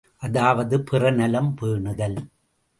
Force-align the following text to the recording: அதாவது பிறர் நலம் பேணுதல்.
அதாவது 0.21 0.75
பிறர் 0.83 1.15
நலம் 1.15 1.51
பேணுதல். 1.61 2.19